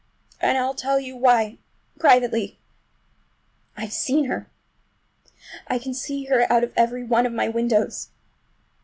And 0.39 0.57
I'll 0.57 0.73
tell 0.73 0.99
you 0.99 1.15
why—privately—I've 1.15 3.93
seen 3.93 4.25
her! 4.25 4.49
I 5.67 5.77
can 5.77 5.93
see 5.93 6.23
her 6.25 6.51
out 6.51 6.63
of 6.63 6.73
every 6.75 7.03
one 7.03 7.27
of 7.27 7.33
my 7.33 7.47
windows! 7.47 8.09